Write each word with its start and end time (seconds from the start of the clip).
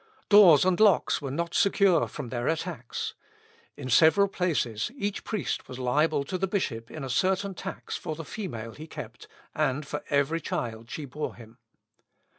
Doors 0.29 0.65
and 0.65 0.79
locks 0.79 1.21
were 1.21 1.29
not 1.29 1.53
secure 1.53 2.07
from 2.07 2.29
their 2.29 2.47
attacks. 2.47 3.13
In 3.77 3.87
several 3.87 4.27
places, 4.27 4.89
each 4.95 5.23
priest 5.23 5.67
was 5.67 5.77
liable 5.77 6.23
to 6.23 6.39
the 6.39 6.47
bishop 6.47 6.89
in 6.89 7.03
a 7.03 7.07
certain 7.07 7.53
tax 7.53 7.97
for 7.97 8.15
the 8.15 8.25
female 8.25 8.71
he 8.71 8.87
kept, 8.87 9.27
and 9.53 9.85
for 9.85 10.03
every 10.09 10.41
child 10.41 10.89
she 10.89 11.05
bore 11.05 11.35
him. 11.35 11.59